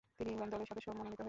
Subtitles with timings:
[0.17, 1.19] তিনি ইংল্যান্ড দলের সদস্য মনোনীত হয়েছেন।